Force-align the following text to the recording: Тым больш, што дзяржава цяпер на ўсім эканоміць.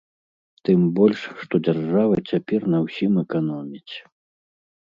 Тым 0.69 0.79
больш, 0.99 1.21
што 1.41 1.53
дзяржава 1.67 2.15
цяпер 2.31 2.61
на 2.77 2.81
ўсім 2.87 3.23
эканоміць. 3.27 3.93